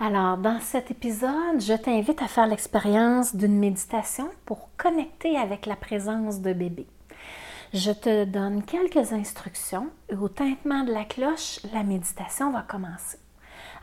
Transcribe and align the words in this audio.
Alors, 0.00 0.36
dans 0.38 0.58
cet 0.58 0.90
épisode, 0.90 1.60
je 1.60 1.72
t'invite 1.72 2.20
à 2.20 2.26
faire 2.26 2.48
l'expérience 2.48 3.36
d'une 3.36 3.56
méditation 3.56 4.28
pour 4.44 4.68
connecter 4.76 5.36
avec 5.36 5.66
la 5.66 5.76
présence 5.76 6.40
de 6.40 6.52
bébé. 6.52 6.88
Je 7.72 7.92
te 7.92 8.24
donne 8.24 8.64
quelques 8.64 9.12
instructions 9.12 9.88
et 10.08 10.16
au 10.16 10.28
tintement 10.28 10.82
de 10.82 10.92
la 10.92 11.04
cloche, 11.04 11.60
la 11.72 11.84
méditation 11.84 12.50
va 12.50 12.62
commencer. 12.62 13.18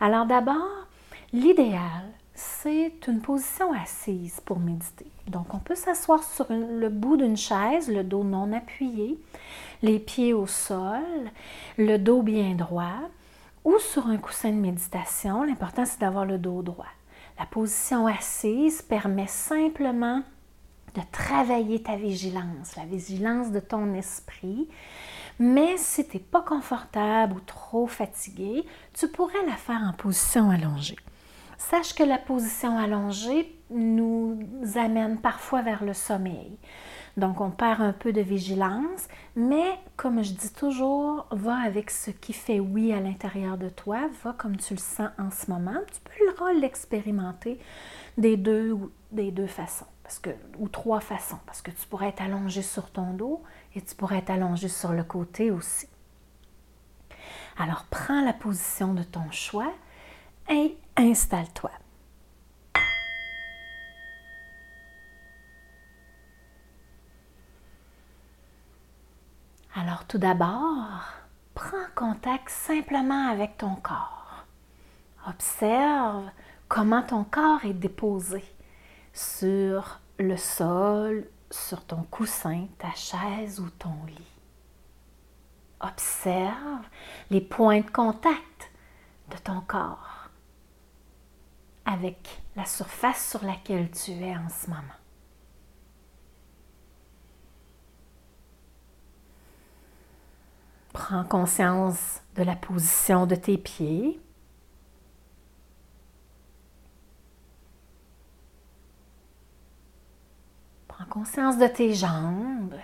Alors 0.01 0.25
d'abord, 0.25 0.85
l'idéal, 1.31 2.03
c'est 2.33 3.07
une 3.07 3.21
position 3.21 3.71
assise 3.71 4.41
pour 4.41 4.59
méditer. 4.59 5.07
Donc 5.27 5.53
on 5.53 5.59
peut 5.59 5.75
s'asseoir 5.75 6.23
sur 6.23 6.47
le 6.49 6.89
bout 6.89 7.15
d'une 7.15 7.37
chaise, 7.37 7.89
le 7.89 8.03
dos 8.03 8.25
non 8.25 8.51
appuyé, 8.51 9.17
les 9.81 9.99
pieds 9.99 10.33
au 10.33 10.45
sol, 10.45 11.31
le 11.77 11.97
dos 11.97 12.21
bien 12.21 12.55
droit, 12.55 12.99
ou 13.63 13.77
sur 13.79 14.07
un 14.07 14.17
coussin 14.17 14.49
de 14.49 14.55
méditation. 14.55 15.43
L'important, 15.43 15.85
c'est 15.85 15.99
d'avoir 15.99 16.25
le 16.25 16.37
dos 16.37 16.61
droit. 16.61 16.87
La 17.39 17.45
position 17.45 18.07
assise 18.07 18.81
permet 18.81 19.27
simplement 19.27 20.21
de 20.95 21.01
travailler 21.11 21.81
ta 21.81 21.95
vigilance, 21.95 22.75
la 22.75 22.85
vigilance 22.85 23.51
de 23.51 23.59
ton 23.59 23.93
esprit. 23.93 24.67
Mais 25.39 25.77
si 25.77 26.05
tu 26.07 26.17
n'es 26.17 26.23
pas 26.23 26.41
confortable 26.41 27.35
ou 27.35 27.39
trop 27.39 27.87
fatigué, 27.87 28.65
tu 28.93 29.07
pourrais 29.07 29.45
la 29.45 29.55
faire 29.55 29.81
en 29.81 29.93
position 29.93 30.49
allongée. 30.49 30.97
Sache 31.57 31.93
que 31.93 32.03
la 32.03 32.17
position 32.17 32.77
allongée 32.77 33.55
nous 33.69 34.37
amène 34.75 35.19
parfois 35.19 35.61
vers 35.61 35.83
le 35.83 35.93
sommeil. 35.93 36.57
Donc, 37.17 37.41
on 37.41 37.51
perd 37.51 37.81
un 37.81 37.93
peu 37.93 38.13
de 38.13 38.21
vigilance, 38.21 39.07
mais 39.35 39.79
comme 39.97 40.23
je 40.23 40.33
dis 40.33 40.53
toujours, 40.53 41.27
va 41.31 41.55
avec 41.55 41.91
ce 41.91 42.11
qui 42.11 42.33
fait 42.33 42.59
oui 42.59 42.93
à 42.93 42.99
l'intérieur 42.99 43.57
de 43.57 43.69
toi, 43.69 44.09
va 44.23 44.33
comme 44.33 44.57
tu 44.57 44.73
le 44.73 44.79
sens 44.79 45.09
en 45.19 45.29
ce 45.29 45.51
moment. 45.51 45.79
Tu 45.91 45.99
peux 45.99 46.59
l'expérimenter 46.59 47.59
des 48.17 48.37
deux, 48.37 48.77
des 49.11 49.31
deux 49.31 49.47
façons 49.47 49.85
parce 50.11 50.19
que, 50.19 50.31
ou 50.59 50.67
trois 50.67 50.99
façons, 50.99 51.39
parce 51.45 51.61
que 51.61 51.71
tu 51.71 51.87
pourrais 51.87 52.09
être 52.09 52.21
allongé 52.21 52.61
sur 52.61 52.91
ton 52.91 53.13
dos 53.13 53.41
et 53.75 53.81
tu 53.81 53.95
pourrais 53.95 54.17
être 54.17 54.31
allongé 54.31 54.67
sur 54.67 54.91
le 54.91 55.05
côté 55.05 55.51
aussi. 55.51 55.87
Alors, 57.57 57.85
prends 57.89 58.21
la 58.21 58.33
position 58.33 58.93
de 58.93 59.03
ton 59.03 59.31
choix 59.31 59.71
et 60.49 60.75
installe-toi. 60.97 61.71
Alors 69.73 70.00
tout 70.11 70.17
d'abord, 70.17 71.05
prends 71.53 71.87
contact 71.95 72.49
simplement 72.49 73.29
avec 73.29 73.55
ton 73.55 73.75
corps. 73.75 74.45
Observe 75.25 76.29
comment 76.67 77.01
ton 77.01 77.23
corps 77.23 77.63
est 77.63 77.73
déposé 77.73 78.43
sur 79.13 80.01
le 80.19 80.35
sol, 80.35 81.29
sur 81.49 81.85
ton 81.85 82.03
coussin, 82.03 82.67
ta 82.77 82.91
chaise 82.91 83.61
ou 83.61 83.69
ton 83.69 84.03
lit. 84.05 84.37
Observe 85.79 86.83
les 87.29 87.39
points 87.39 87.79
de 87.79 87.89
contact 87.89 88.69
de 89.29 89.37
ton 89.37 89.61
corps 89.61 90.27
avec 91.85 92.41
la 92.57 92.65
surface 92.65 93.29
sur 93.29 93.45
laquelle 93.45 93.89
tu 93.91 94.11
es 94.11 94.35
en 94.35 94.49
ce 94.49 94.69
moment. 94.69 95.00
Prends 100.93 101.23
conscience 101.23 102.21
de 102.35 102.43
la 102.43 102.55
position 102.55 103.25
de 103.25 103.35
tes 103.35 103.57
pieds. 103.57 104.19
Prends 110.87 111.05
conscience 111.05 111.57
de 111.57 111.67
tes 111.67 111.93
jambes, 111.93 112.75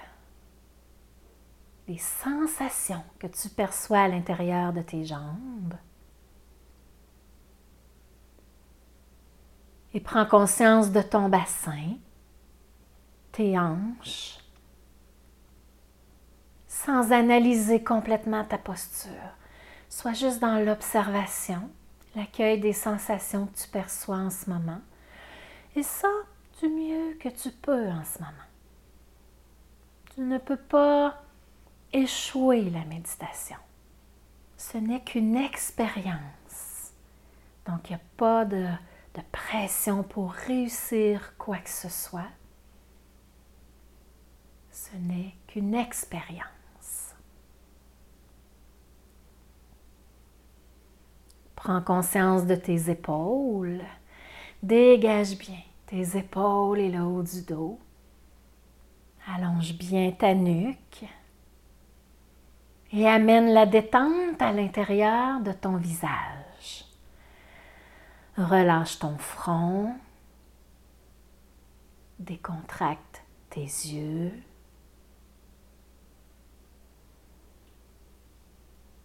des 1.88 1.98
sensations 1.98 3.04
que 3.20 3.28
tu 3.28 3.50
perçois 3.50 4.00
à 4.00 4.08
l'intérieur 4.08 4.74
de 4.74 4.82
tes 4.82 5.04
jambes. 5.06 5.76
Et 9.94 10.00
prends 10.00 10.26
conscience 10.26 10.92
de 10.92 11.02
ton 11.02 11.28
bassin, 11.30 11.96
tes 13.32 13.58
hanches, 13.58 14.37
sans 16.86 17.12
analyser 17.12 17.84
complètement 17.84 18.44
ta 18.44 18.58
posture. 18.58 19.12
Sois 19.90 20.14
juste 20.14 20.40
dans 20.40 20.64
l'observation, 20.64 21.70
l'accueil 22.16 22.60
des 22.60 22.74
sensations 22.74 23.48
que 23.48 23.58
tu 23.58 23.68
perçois 23.70 24.18
en 24.18 24.30
ce 24.30 24.50
moment. 24.50 24.80
Et 25.76 25.84
ça, 25.84 26.10
du 26.62 26.70
mieux 26.70 27.16
que 27.20 27.30
tu 27.30 27.50
peux 27.50 27.88
en 27.88 28.04
ce 28.04 28.20
moment. 28.20 28.48
Tu 30.14 30.22
ne 30.22 30.38
peux 30.38 30.58
pas 30.58 31.22
échouer 31.94 32.70
la 32.70 32.86
méditation. 32.86 33.58
Ce 34.56 34.78
n'est 34.78 35.02
qu'une 35.02 35.36
expérience. 35.36 36.92
Donc, 37.66 37.90
il 37.90 37.94
n'y 37.94 38.02
a 38.02 38.06
pas 38.18 38.46
de, 38.46 38.68
de 39.16 39.22
pression 39.32 40.04
pour 40.04 40.32
réussir 40.32 41.34
quoi 41.38 41.58
que 41.58 41.70
ce 41.70 41.90
soit. 41.90 42.32
Ce 44.72 44.96
n'est 44.96 45.36
qu'une 45.48 45.76
expérience. 45.76 46.57
Prends 51.58 51.82
conscience 51.82 52.46
de 52.46 52.54
tes 52.54 52.90
épaules. 52.92 53.82
Dégage 54.62 55.38
bien 55.38 55.60
tes 55.88 56.16
épaules 56.16 56.80
et 56.80 56.92
le 56.92 57.02
haut 57.02 57.24
du 57.24 57.42
dos. 57.42 57.80
Allonge 59.28 59.74
bien 59.74 60.12
ta 60.12 60.36
nuque 60.36 61.04
et 62.94 63.08
amène 63.08 63.54
la 63.54 63.66
détente 63.66 64.40
à 64.40 64.54
l'intérieur 64.54 65.42
de 65.42 65.52
ton 65.52 65.78
visage. 65.78 66.86
Relâche 68.38 69.00
ton 69.00 69.18
front, 69.18 69.96
décontracte 72.20 73.24
tes 73.50 73.62
yeux, 73.62 74.32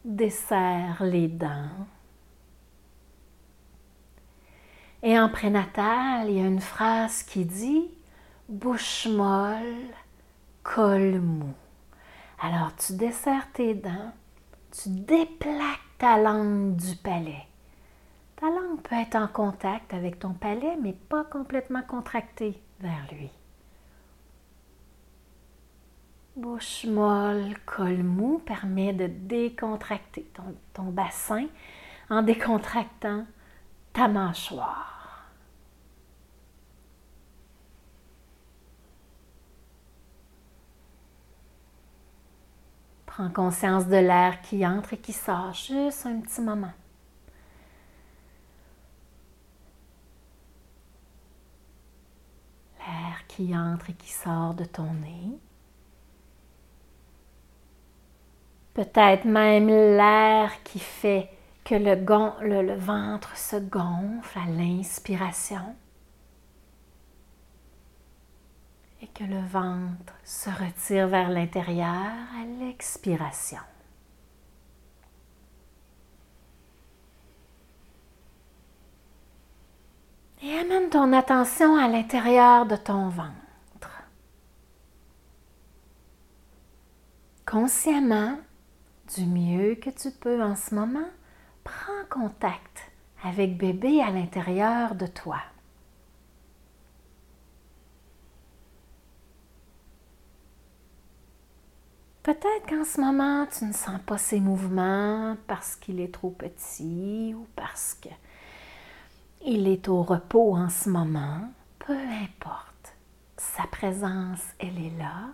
desserre 0.05 1.03
les 1.03 1.29
dents. 1.29 1.87
Et 5.05 5.19
en 5.19 5.29
prénatal, 5.29 6.31
il 6.31 6.37
y 6.37 6.41
a 6.41 6.47
une 6.47 6.61
phrase 6.61 7.25
qui 7.25 7.45
dit 7.45 7.91
bouche 8.49 9.09
molle, 9.09 9.89
col 10.63 11.21
mou. 11.21 11.53
Alors 12.41 12.75
tu 12.77 12.93
desserres 12.93 13.51
tes 13.53 13.75
dents, 13.75 14.13
tu 14.71 14.91
déplaques 14.91 15.81
ta 15.99 16.19
langue 16.19 16.77
du 16.77 16.95
palais. 16.95 17.47
Ta 18.37 18.47
langue 18.47 18.81
peut 18.83 18.95
être 18.95 19.17
en 19.17 19.27
contact 19.27 19.93
avec 19.93 20.21
ton 20.21 20.35
palais, 20.35 20.77
mais 20.81 20.93
pas 20.93 21.25
complètement 21.25 21.83
contractée 21.83 22.63
vers 22.79 23.07
lui. 23.11 23.31
Bouche 26.37 26.85
molle, 26.85 27.57
col 27.67 28.05
mou 28.05 28.39
permet 28.39 28.93
de 28.93 29.09
décontracter 29.09 30.31
ton, 30.35 30.55
ton 30.73 30.91
bassin 30.91 31.47
en 32.09 32.23
décontractant 32.23 33.27
ta 33.93 34.09
mâchoire. 34.09 34.92
Prends 43.15 43.29
conscience 43.29 43.89
de 43.89 43.97
l'air 43.97 44.41
qui 44.41 44.67
entre 44.67 44.95
et 44.95 44.97
qui 44.97 45.13
sort 45.13 45.53
juste 45.53 46.07
un 46.07 46.21
petit 46.21 46.41
moment. 46.41 46.73
L'air 52.79 53.27
qui 53.29 53.55
entre 53.55 53.91
et 53.91 53.93
qui 53.93 54.11
sort 54.11 54.55
de 54.55 54.65
ton 54.65 54.91
nez. 54.95 55.39
Peut-être 58.73 59.27
même 59.27 59.69
l'air 59.69 60.63
qui 60.65 60.79
fait 60.79 61.29
que 61.67 61.75
le, 61.75 62.75
ventre 62.77 63.37
se 63.37 63.57
gonfle 63.57 64.39
à 64.39 64.47
l'inspiration. 64.51 65.77
Et 69.03 69.09
que 69.09 69.25
le 69.25 69.41
ventre 69.41 70.15
se 70.23 70.49
retire 70.49 71.09
vers 71.09 71.29
l'intérieur 71.29 71.89
à 71.89 72.45
l'expiration. 72.61 73.59
Et 80.41 80.57
amène 80.59 80.89
ton 80.89 81.13
attention 81.13 81.77
à 81.77 81.89
l'intérieur 81.89 82.67
de 82.67 82.77
ton 82.77 83.09
ventre. 83.09 83.33
Consciemment, 87.45 88.39
du 89.15 89.27
mieux 89.27 89.75
que 89.75 89.91
tu 89.91 90.11
peux 90.11 90.43
en 90.43 90.57
ce 90.57 90.75
moment, 90.75 91.09
prends 91.65 92.05
contact 92.09 92.93
avec 93.25 93.57
bébé 93.57 94.01
à 94.01 94.11
l'intérieur 94.11 94.95
de 94.95 95.07
toi. 95.07 95.39
Peut-être 102.23 102.69
qu'en 102.69 102.85
ce 102.85 103.01
moment, 103.01 103.47
tu 103.47 103.65
ne 103.65 103.73
sens 103.73 104.01
pas 104.07 104.17
ses 104.17 104.39
mouvements 104.39 105.37
parce 105.49 105.75
qu'il 105.75 105.99
est 105.99 106.15
trop 106.15 106.31
petit 106.31 107.35
ou 107.35 107.49
parce 107.57 107.95
qu'il 107.95 109.67
est 109.67 109.89
au 109.89 110.03
repos 110.03 110.57
en 110.57 110.69
ce 110.69 110.89
moment. 110.89 111.41
Peu 111.81 111.97
importe. 111.99 112.95
Sa 113.37 113.65
présence, 113.65 114.43
elle 114.61 114.79
est 114.79 114.97
là. 114.99 115.31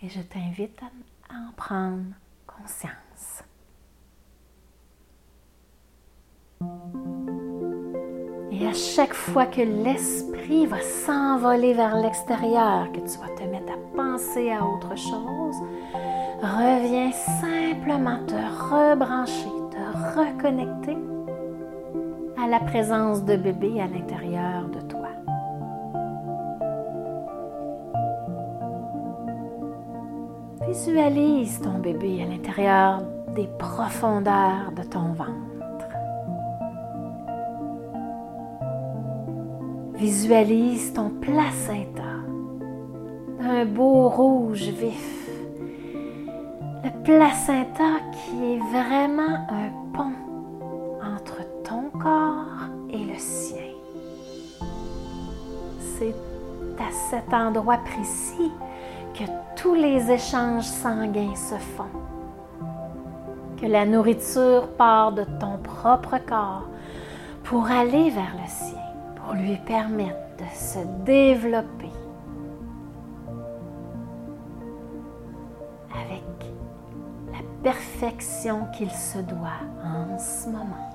Et 0.00 0.08
je 0.08 0.20
t'invite 0.20 0.80
à 1.28 1.34
en 1.34 1.52
prendre 1.56 2.14
conscience. 2.46 3.42
Et 8.58 8.66
à 8.66 8.72
chaque 8.72 9.12
fois 9.12 9.44
que 9.44 9.60
l'esprit 9.60 10.64
va 10.64 10.80
s'envoler 10.80 11.74
vers 11.74 11.96
l'extérieur, 11.96 12.90
que 12.90 13.00
tu 13.00 13.18
vas 13.18 13.28
te 13.36 13.42
mettre 13.42 13.72
à 13.72 13.96
penser 13.96 14.50
à 14.50 14.64
autre 14.64 14.96
chose, 14.96 15.56
reviens 16.40 17.12
simplement 17.12 18.18
te 18.26 18.34
rebrancher, 18.34 19.50
te 19.70 20.18
reconnecter 20.18 20.96
à 22.42 22.48
la 22.48 22.60
présence 22.60 23.24
de 23.24 23.36
bébé 23.36 23.78
à 23.78 23.88
l'intérieur 23.88 24.68
de 24.68 24.80
toi. 24.88 25.08
Visualise 30.66 31.60
ton 31.60 31.78
bébé 31.78 32.22
à 32.22 32.26
l'intérieur 32.26 33.02
des 33.34 33.48
profondeurs 33.58 34.72
de 34.74 34.82
ton 34.82 35.12
ventre. 35.12 35.55
Visualise 39.96 40.92
ton 40.92 41.08
placenta 41.08 42.02
d'un 43.38 43.64
beau 43.64 44.10
rouge 44.10 44.68
vif. 44.68 45.30
Le 46.84 47.02
placenta 47.02 48.00
qui 48.12 48.44
est 48.44 48.58
vraiment 48.58 49.46
un 49.48 49.70
pont 49.94 50.12
entre 51.02 51.38
ton 51.64 51.88
corps 51.98 52.68
et 52.90 52.98
le 52.98 53.16
sien. 53.16 53.72
C'est 55.80 56.14
à 56.78 56.92
cet 57.08 57.32
endroit 57.32 57.78
précis 57.78 58.52
que 59.14 59.24
tous 59.58 59.74
les 59.74 60.10
échanges 60.10 60.64
sanguins 60.64 61.34
se 61.34 61.54
font. 61.54 61.84
Que 63.56 63.64
la 63.64 63.86
nourriture 63.86 64.68
part 64.76 65.12
de 65.12 65.24
ton 65.40 65.56
propre 65.56 66.18
corps 66.28 66.68
pour 67.44 67.70
aller 67.70 68.10
vers 68.10 68.34
le 68.34 68.46
sien 68.46 68.75
pour 68.75 68.75
lui 69.36 69.56
permettre 69.66 70.16
de 70.38 70.44
se 70.54 70.78
développer 71.04 71.90
avec 75.92 76.24
la 77.32 77.38
perfection 77.62 78.66
qu'il 78.76 78.90
se 78.90 79.18
doit 79.18 79.60
en 79.84 80.18
ce 80.18 80.48
moment. 80.48 80.90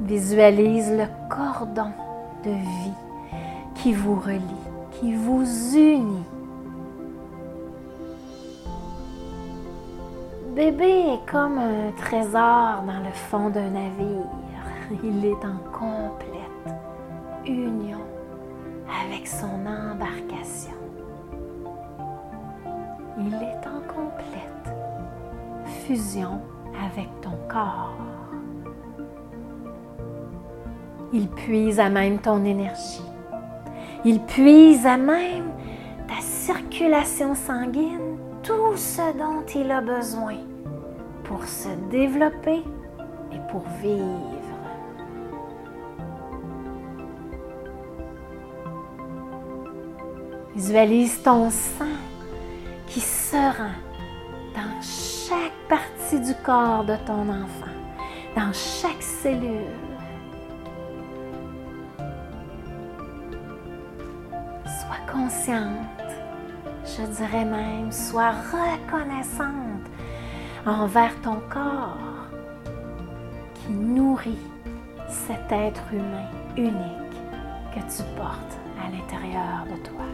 Visualise 0.00 0.92
le 0.92 1.06
cordon 1.30 1.92
de 2.44 2.50
vie 2.50 2.92
qui 3.74 3.94
vous 3.94 4.16
relie, 4.16 4.40
qui 4.92 5.14
vous 5.14 5.44
unit 5.74 6.24
Bébé 10.54 10.84
est 10.84 11.28
comme 11.28 11.58
un 11.58 11.90
trésor 11.96 12.84
dans 12.86 13.00
le 13.04 13.12
fond 13.12 13.50
d'un 13.50 13.70
navire. 13.70 14.28
Il 15.02 15.24
est 15.24 15.44
en 15.44 15.58
complète 15.72 16.76
union 17.44 17.98
avec 19.02 19.26
son 19.26 19.66
embarcation. 19.66 20.76
Il 23.18 23.34
est 23.34 23.66
en 23.66 23.80
complète 23.92 24.76
fusion 25.84 26.40
avec 26.86 27.08
ton 27.20 27.36
corps. 27.48 27.96
Il 31.12 31.26
puise 31.30 31.80
à 31.80 31.88
même 31.88 32.20
ton 32.20 32.44
énergie. 32.44 33.02
Il 34.04 34.20
puise 34.20 34.86
à 34.86 34.98
même 34.98 35.50
ta 36.06 36.20
circulation 36.20 37.34
sanguine 37.34 38.13
tout 38.44 38.76
ce 38.76 39.16
dont 39.16 39.44
il 39.54 39.70
a 39.70 39.80
besoin 39.80 40.36
pour 41.24 41.44
se 41.44 41.70
développer 41.90 42.62
et 43.32 43.38
pour 43.50 43.64
vivre. 43.80 44.34
Visualise 50.54 51.20
ton 51.22 51.50
sang 51.50 51.96
qui 52.86 53.00
se 53.00 53.36
rend 53.36 53.78
dans 54.54 54.80
chaque 54.82 55.52
partie 55.68 56.20
du 56.20 56.34
corps 56.44 56.84
de 56.84 56.96
ton 57.06 57.28
enfant, 57.28 57.74
dans 58.36 58.52
chaque 58.52 59.02
cellule. 59.02 59.72
Sois 64.64 65.12
consciente 65.12 66.03
je 66.96 67.02
dirais 67.06 67.44
même, 67.44 67.90
sois 67.90 68.32
reconnaissante 68.52 69.86
envers 70.66 71.14
ton 71.22 71.40
corps 71.50 72.28
qui 73.54 73.72
nourrit 73.72 74.38
cet 75.08 75.50
être 75.50 75.82
humain 75.92 76.28
unique 76.56 77.16
que 77.74 77.80
tu 77.80 78.02
portes 78.16 78.58
à 78.80 78.90
l'intérieur 78.90 79.64
de 79.66 79.82
toi. 79.82 80.04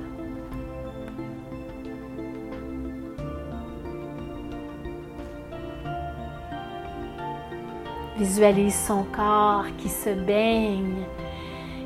Visualise 8.16 8.74
son 8.74 9.04
corps 9.04 9.64
qui 9.78 9.88
se 9.88 10.10
baigne, 10.10 11.04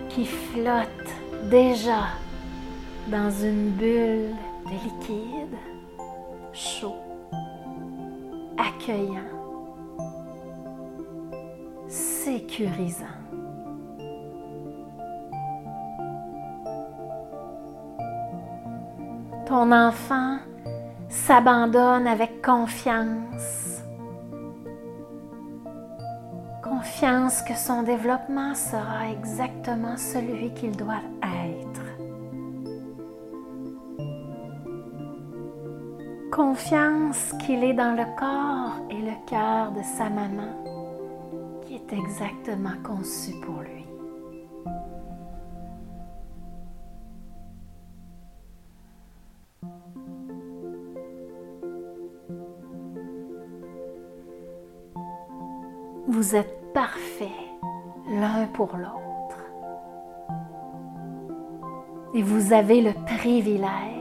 qui 0.08 0.26
flotte 0.26 0.88
déjà 1.50 2.06
dans 3.08 3.30
une 3.30 3.70
bulle 3.70 4.34
de 4.74 4.84
liquide, 4.84 5.58
chaud, 6.52 6.96
accueillant, 8.56 9.30
sécurisant. 11.88 13.04
Ton 19.46 19.72
enfant 19.72 20.38
s'abandonne 21.08 22.06
avec 22.06 22.42
confiance. 22.42 23.82
Confiance 26.62 27.42
que 27.42 27.54
son 27.54 27.82
développement 27.82 28.54
sera 28.54 29.10
exactement 29.10 29.96
celui 29.96 30.52
qu'il 30.54 30.76
doit 30.76 31.02
être. 31.22 31.43
Confiance 36.34 37.32
qu'il 37.46 37.62
est 37.62 37.74
dans 37.74 37.94
le 37.96 38.04
corps 38.18 38.84
et 38.90 39.00
le 39.00 39.14
cœur 39.24 39.70
de 39.70 39.82
sa 39.84 40.10
maman 40.10 40.64
qui 41.64 41.76
est 41.76 41.92
exactement 41.92 42.74
conçu 42.82 43.34
pour 43.40 43.60
lui. 43.60 43.84
Vous 56.08 56.34
êtes 56.34 56.72
parfaits 56.72 57.28
l'un 58.10 58.46
pour 58.48 58.76
l'autre. 58.76 59.38
Et 62.12 62.22
vous 62.22 62.52
avez 62.52 62.80
le 62.80 62.92
privilège 63.06 63.93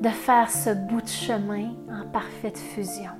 de 0.00 0.08
faire 0.08 0.50
ce 0.50 0.70
bout 0.70 1.00
de 1.00 1.08
chemin 1.08 1.70
en 1.90 2.06
parfaite 2.12 2.58
fusion. 2.58 3.10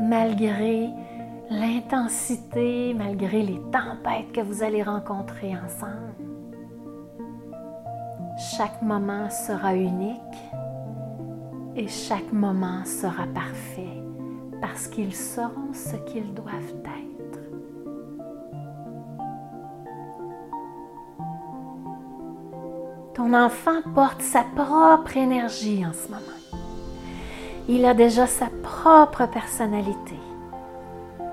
Malgré 0.00 0.90
l'intensité, 1.50 2.94
malgré 2.94 3.42
les 3.42 3.60
tempêtes 3.70 4.32
que 4.32 4.40
vous 4.40 4.62
allez 4.62 4.82
rencontrer 4.82 5.54
ensemble, 5.56 6.14
chaque 8.56 8.82
moment 8.82 9.30
sera 9.30 9.74
unique 9.76 10.18
et 11.76 11.86
chaque 11.86 12.32
moment 12.32 12.84
sera 12.84 13.26
parfait 13.28 14.02
parce 14.60 14.88
qu'ils 14.88 15.14
seront 15.14 15.72
ce 15.72 15.96
qu'ils 16.10 16.34
doivent 16.34 16.74
être. 16.84 17.13
Ton 23.14 23.32
enfant 23.32 23.80
porte 23.94 24.22
sa 24.22 24.42
propre 24.42 25.16
énergie 25.16 25.86
en 25.86 25.92
ce 25.92 26.08
moment. 26.08 26.20
Il 27.68 27.84
a 27.84 27.94
déjà 27.94 28.26
sa 28.26 28.46
propre 28.62 29.26
personnalité. 29.26 30.18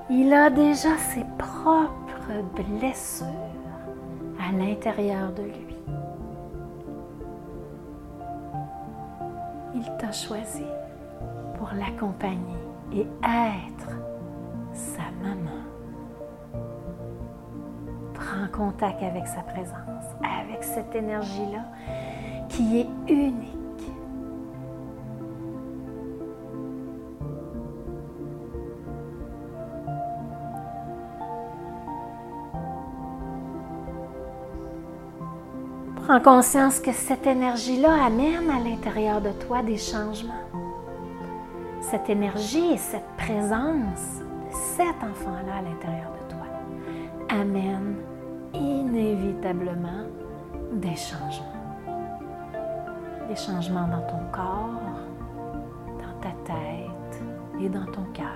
Il 0.08 0.32
a 0.32 0.48
déjà 0.48 0.96
ses 0.96 1.24
propres 1.36 2.42
blessures 2.54 3.26
à 4.38 4.52
l'intérieur 4.52 5.32
de 5.32 5.42
lui. 5.42 5.76
Il 9.74 9.84
t'a 9.98 10.12
choisi 10.12 10.64
pour 11.58 11.70
l'accompagner 11.74 12.62
et 12.92 13.06
être 13.24 13.90
sa 14.72 15.02
maman. 15.22 15.61
Contact 18.52 19.02
avec 19.02 19.26
sa 19.26 19.40
présence, 19.40 20.04
avec 20.22 20.62
cette 20.62 20.94
énergie-là 20.94 21.64
qui 22.50 22.80
est 22.80 22.88
unique. 23.08 23.62
Prends 36.04 36.20
conscience 36.20 36.78
que 36.78 36.92
cette 36.92 37.26
énergie-là 37.26 38.04
amène 38.04 38.50
à 38.50 38.58
l'intérieur 38.58 39.22
de 39.22 39.30
toi 39.30 39.62
des 39.62 39.78
changements. 39.78 40.32
Cette 41.80 42.10
énergie 42.10 42.72
et 42.72 42.76
cette 42.76 43.08
présence 43.16 44.20
de 44.20 44.54
cet 44.76 44.96
enfant-là 45.02 45.56
à 45.58 45.62
l'intérieur 45.62 46.10
de 46.12 46.34
toi 46.34 47.40
amène 47.40 48.11
des 50.72 50.96
changements. 50.96 51.46
Des 53.28 53.36
changements 53.36 53.86
dans 53.88 54.06
ton 54.06 54.18
corps, 54.32 55.00
dans 55.98 56.20
ta 56.20 56.30
tête 56.44 57.22
et 57.60 57.68
dans 57.68 57.86
ton 57.86 58.04
cœur. 58.12 58.26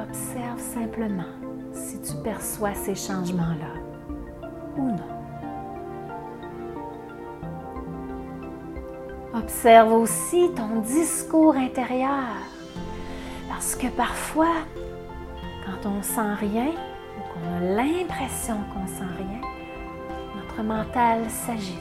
Observe 0.00 0.60
simplement 0.60 1.22
si 1.72 2.00
tu 2.00 2.14
perçois 2.22 2.74
ces 2.74 2.94
changements-là 2.94 3.83
Observe 9.44 9.92
aussi 9.92 10.50
ton 10.56 10.80
discours 10.80 11.54
intérieur. 11.54 12.32
Parce 13.46 13.76
que 13.76 13.88
parfois, 13.88 14.54
quand 15.66 15.86
on 15.86 16.02
sent 16.02 16.34
rien 16.40 16.68
ou 16.68 17.20
qu'on 17.30 17.56
a 17.58 17.60
l'impression 17.60 18.56
qu'on 18.72 18.86
sent 18.86 19.12
rien, 19.18 19.42
notre 20.34 20.62
mental 20.62 21.28
s'agite. 21.28 21.76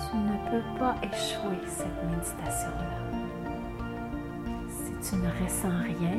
Tu 0.00 0.16
ne 0.16 0.50
peux 0.50 0.78
pas 0.80 0.96
échouer 1.00 1.60
cette 1.68 2.02
méditation-là. 2.10 2.98
Si 4.68 5.08
tu 5.08 5.16
ne 5.22 5.44
ressens 5.44 5.82
rien 5.84 6.18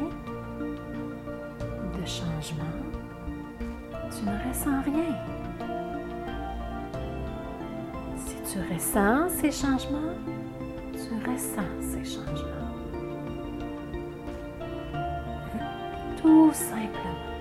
de 2.00 2.06
changement, 2.06 2.78
tu 4.10 4.24
ne 4.24 4.50
ressens 4.50 4.82
rien. 4.86 5.35
Tu 8.56 8.74
ressens 8.74 9.30
ces 9.42 9.52
changements, 9.52 10.16
tu 10.94 11.30
ressens 11.30 11.62
ces 11.82 12.06
changements? 12.06 12.72
Tout 16.22 16.54
simplement. 16.54 17.35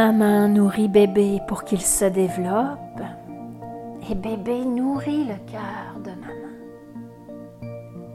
Maman 0.00 0.48
nourrit 0.48 0.88
bébé 0.88 1.42
pour 1.46 1.62
qu'il 1.62 1.82
se 1.82 2.06
développe 2.06 3.02
et 4.08 4.14
bébé 4.14 4.64
nourrit 4.64 5.24
le 5.24 5.34
cœur 5.52 6.00
de 6.02 6.10
maman. 6.12 6.54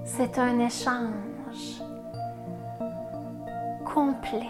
C'est 0.03 0.39
un 0.39 0.57
échange 0.57 1.83
complet 3.85 4.49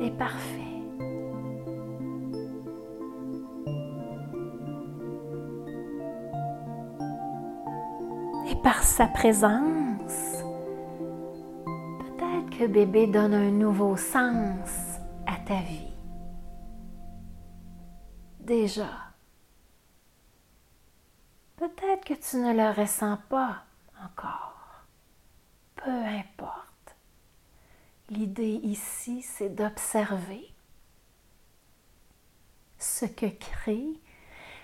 et 0.00 0.10
parfait. 0.10 0.58
Et 8.50 8.56
par 8.64 8.82
sa 8.82 9.06
présence, 9.06 10.42
peut-être 12.00 12.58
que 12.58 12.66
bébé 12.66 13.06
donne 13.06 13.34
un 13.34 13.52
nouveau 13.52 13.96
sens 13.96 14.87
vie. 15.56 15.92
Déjà, 18.40 18.88
peut-être 21.56 22.04
que 22.04 22.14
tu 22.14 22.36
ne 22.36 22.52
le 22.52 22.80
ressens 22.80 23.18
pas 23.28 23.64
encore. 24.02 24.84
Peu 25.76 25.90
importe. 25.90 26.96
L'idée 28.10 28.60
ici, 28.62 29.22
c'est 29.22 29.50
d'observer 29.50 30.52
ce 32.78 33.04
que 33.04 33.26
crée 33.26 34.00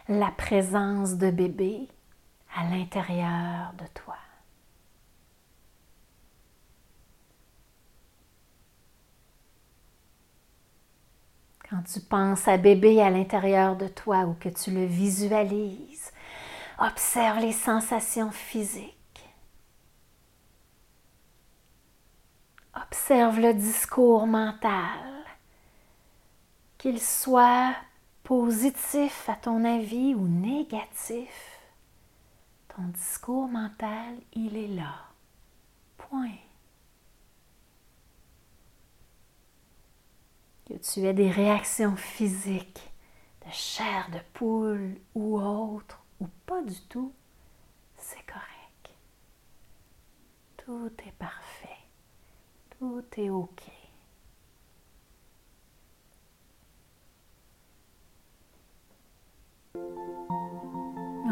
la 0.08 0.30
présence 0.30 1.14
de 1.14 1.30
bébé 1.30 1.88
à 2.56 2.64
l'intérieur 2.64 3.72
de 3.74 3.86
toi. 3.94 4.16
Quand 11.74 11.82
tu 11.92 11.98
penses 11.98 12.46
à 12.46 12.56
bébé 12.56 13.02
à 13.02 13.10
l'intérieur 13.10 13.74
de 13.74 13.88
toi 13.88 14.26
ou 14.26 14.34
que 14.34 14.48
tu 14.48 14.70
le 14.70 14.84
visualises, 14.84 16.12
observe 16.78 17.40
les 17.40 17.52
sensations 17.52 18.30
physiques. 18.30 19.28
Observe 22.76 23.40
le 23.40 23.54
discours 23.54 24.28
mental, 24.28 25.24
qu'il 26.78 27.00
soit 27.00 27.74
positif 28.22 29.28
à 29.28 29.34
ton 29.34 29.64
avis 29.64 30.14
ou 30.14 30.28
négatif. 30.28 31.58
Ton 32.68 32.84
discours 32.84 33.48
mental, 33.48 34.14
il 34.32 34.56
est 34.56 34.76
là. 34.76 34.94
Point. 35.96 36.38
Que 40.66 40.74
tu 40.74 41.00
aies 41.00 41.14
des 41.14 41.30
réactions 41.30 41.96
physiques 41.96 42.90
de 43.44 43.52
chair 43.52 44.08
de 44.12 44.18
poule 44.32 44.96
ou 45.14 45.38
autre, 45.38 46.02
ou 46.20 46.26
pas 46.46 46.62
du 46.62 46.80
tout, 46.88 47.12
c'est 47.96 48.24
correct. 48.26 48.96
Tout 50.56 50.90
est 51.06 51.12
parfait. 51.18 51.68
Tout 52.78 53.04
est 53.16 53.30
OK. 53.30 53.62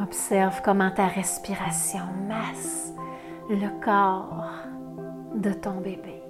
Observe 0.03 0.61
comment 0.63 0.91
ta 0.91 1.07
respiration 1.07 2.05
masse 2.29 2.93
le 3.49 3.81
corps 3.83 4.45
de 5.35 5.53
ton 5.53 5.81
bébé 5.81 6.22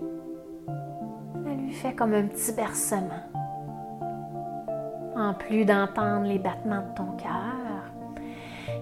comme 1.90 2.14
un 2.14 2.26
petit 2.26 2.52
bercement. 2.52 3.22
En 5.16 5.34
plus 5.34 5.64
d'entendre 5.64 6.26
les 6.26 6.38
battements 6.38 6.82
de 6.82 6.94
ton 6.94 7.16
cœur, 7.16 7.90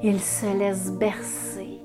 il 0.02 0.21
se 0.21 0.57
laisse 0.57 0.92
bercer 0.92 1.80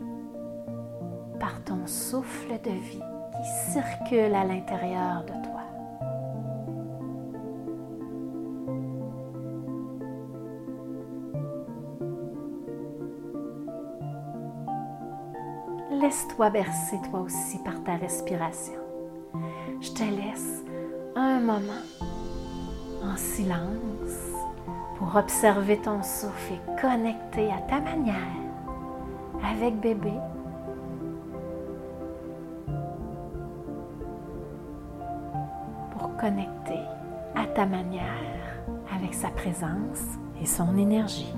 par 1.39 1.63
ton 1.63 1.87
souffle 1.87 2.59
de 2.63 2.71
vie 2.71 2.99
qui 3.31 3.71
circule 3.71 4.35
à 4.35 4.43
l'intérieur 4.43 5.23
de 5.23 5.31
toi. 5.31 5.61
Laisse-toi 15.91 16.49
bercer 16.49 16.97
toi 17.09 17.21
aussi 17.21 17.57
par 17.63 17.81
ta 17.83 17.95
respiration. 17.95 18.73
Je 19.81 19.91
te 19.91 20.03
laisse 20.03 20.63
un 21.15 21.39
moment 21.39 21.85
en 23.03 23.15
silence 23.15 24.33
pour 24.97 25.15
observer 25.15 25.77
ton 25.77 26.03
souffle 26.03 26.53
et 26.53 26.81
connecter 26.81 27.51
à 27.51 27.61
ta 27.69 27.79
manière 27.79 28.15
avec 29.43 29.79
bébé. 29.79 30.13
Pour 35.91 36.15
connecter 36.17 36.81
à 37.35 37.45
ta 37.45 37.65
manière 37.65 38.03
avec 38.93 39.13
sa 39.13 39.29
présence 39.29 40.03
et 40.41 40.45
son 40.45 40.77
énergie. 40.77 41.33